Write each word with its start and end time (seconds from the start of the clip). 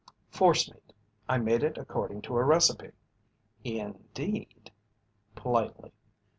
"Forcemeat. 0.31 0.93
I 1.29 1.37
made 1.37 1.61
it 1.61 1.77
according 1.77 2.23
to 2.23 2.35
a 2.35 2.43
recipe." 2.43 2.89
"Indeed?" 3.63 4.71
Politely. 5.35 5.91